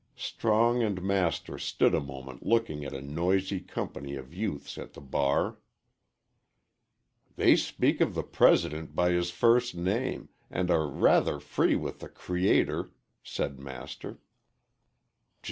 Strong 0.15 0.81
and 0.81 0.99
Master 1.03 1.59
stood 1.59 1.93
a 1.93 1.99
moment 2.01 2.43
looking 2.43 2.83
at 2.83 2.91
a 2.95 3.01
noisy 3.03 3.59
company 3.59 4.15
of 4.15 4.33
youths 4.33 4.79
at 4.79 4.93
the 4.93 4.99
bar. 4.99 5.59
"They 7.35 7.55
speak 7.55 8.01
of 8.01 8.15
the 8.15 8.23
President 8.23 8.95
by 8.95 9.11
his 9.11 9.29
first 9.29 9.75
name, 9.75 10.29
and 10.49 10.71
are 10.71 10.87
rather 10.87 11.39
free 11.39 11.75
with 11.75 11.99
the 11.99 12.09
Creator," 12.09 12.89
said 13.21 13.59
Master. 13.59 14.17